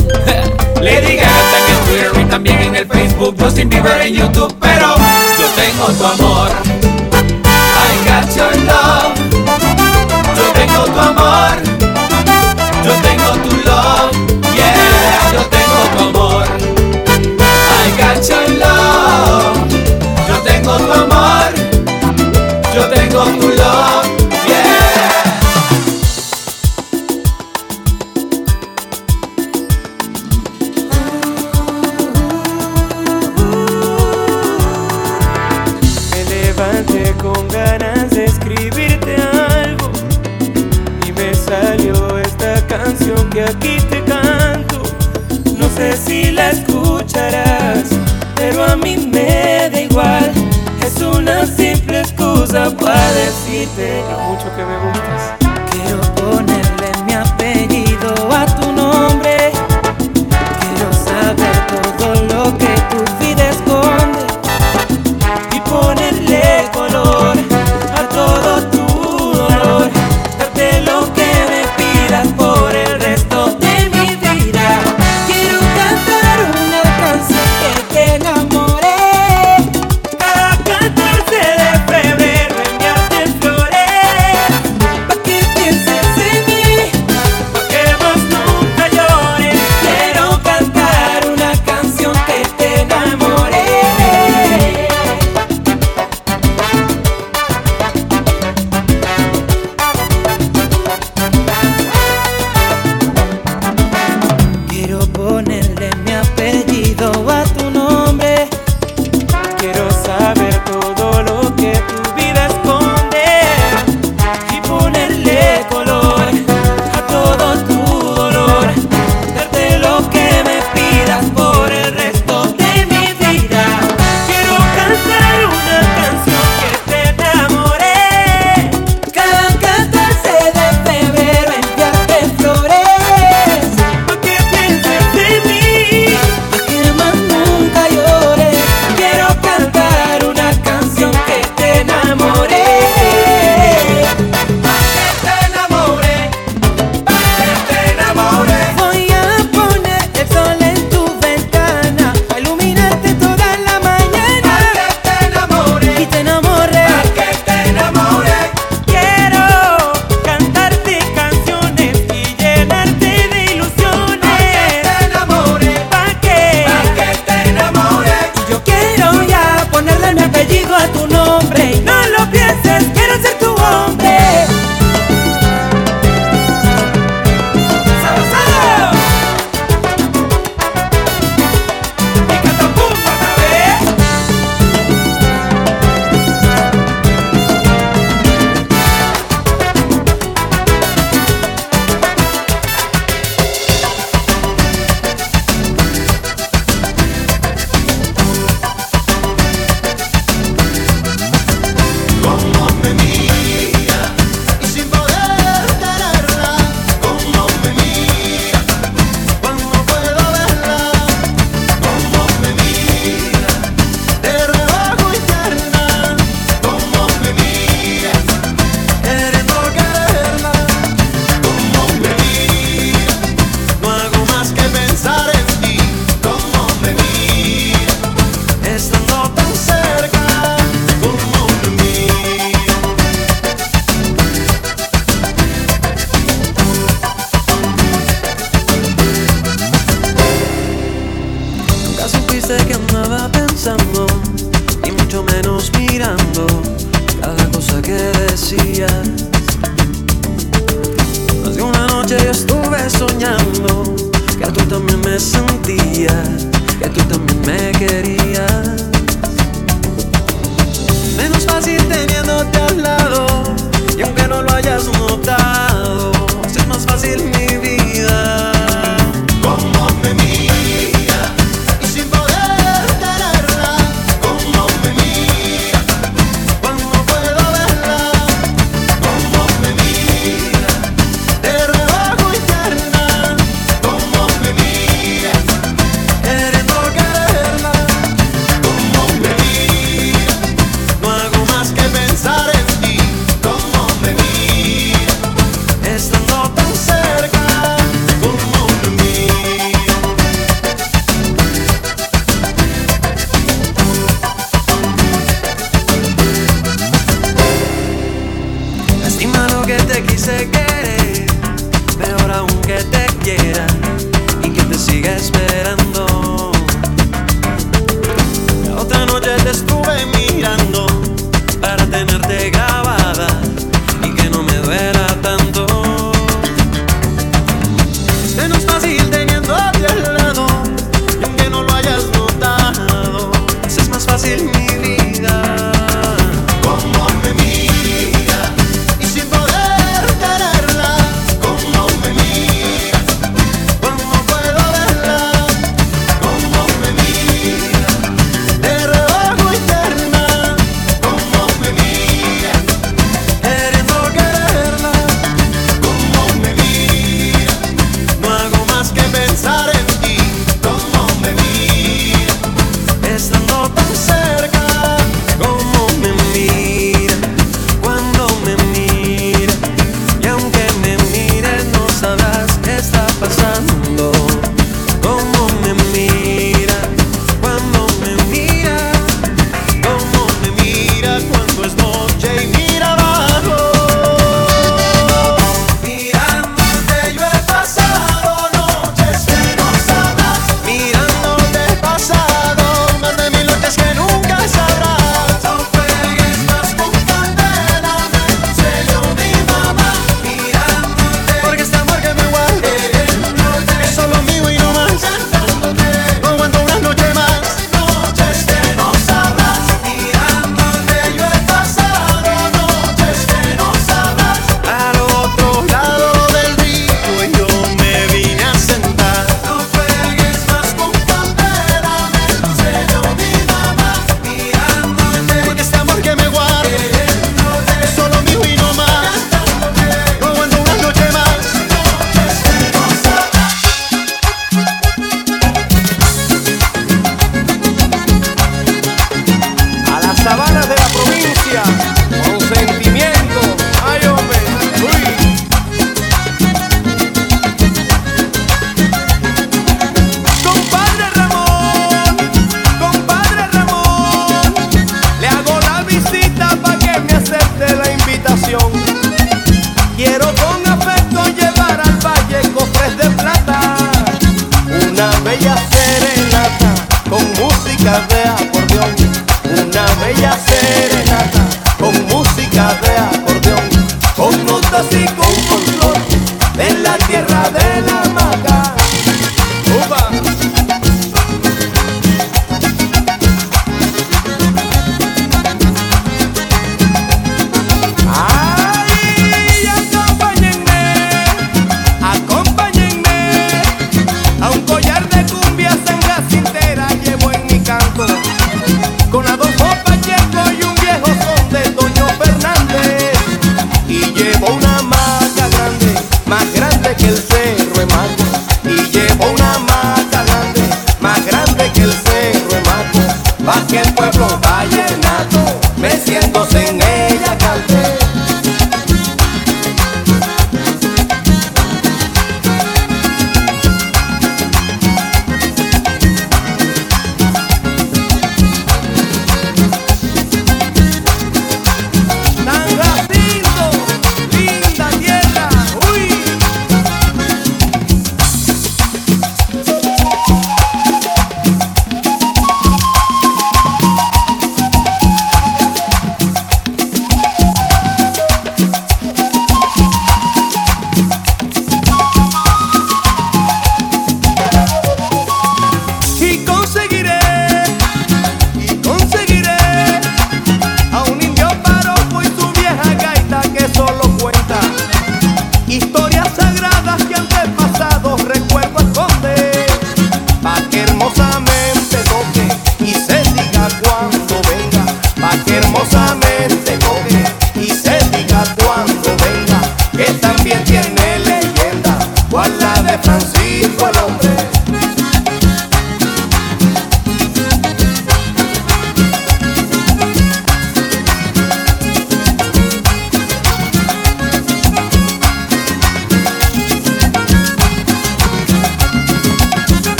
Lady 0.81 1.17
Gaga 1.17 1.59
en 1.69 1.85
Twitter 1.87 2.11
y 2.21 2.25
también 2.25 2.59
en 2.61 2.75
el 2.75 2.87
Facebook, 2.87 3.35
Justin 3.39 3.69
Bieber 3.69 4.01
en 4.01 4.15
YouTube, 4.15 4.55
pero 4.59 4.95
yo 5.39 5.47
tengo 5.55 5.85
tu 5.93 6.05
amor. 6.05 6.84
I 18.31 18.54